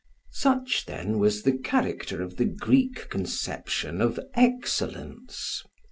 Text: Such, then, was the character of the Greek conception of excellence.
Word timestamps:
Such, 0.31 0.85
then, 0.87 1.19
was 1.19 1.43
the 1.43 1.55
character 1.55 2.23
of 2.23 2.37
the 2.37 2.45
Greek 2.45 3.07
conception 3.11 4.01
of 4.01 4.19
excellence. 4.33 5.61